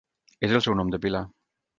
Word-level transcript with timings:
És 0.47 0.55
el 0.59 0.63
seu 0.67 0.77
nom 0.79 0.89
de 0.95 1.01
pila. 1.05 1.21